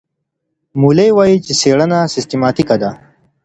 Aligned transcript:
مولي 0.79 1.07
وايي 1.17 1.37
چي 1.45 1.53
څېړنه 1.61 1.99
سیستماتیکه 2.15 2.75
ده. 2.81 2.91